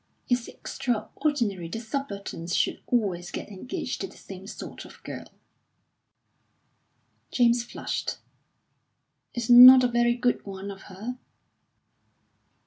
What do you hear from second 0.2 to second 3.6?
"It's extraordinary that subalterns should always get